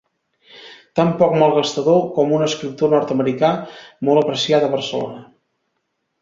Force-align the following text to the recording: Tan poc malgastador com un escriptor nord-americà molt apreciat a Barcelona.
Tan 0.99 1.11
poc 1.19 1.35
malgastador 1.43 1.99
com 2.15 2.33
un 2.37 2.45
escriptor 2.45 2.93
nord-americà 2.95 3.53
molt 4.09 4.23
apreciat 4.23 4.67
a 4.69 4.73
Barcelona. 4.75 5.23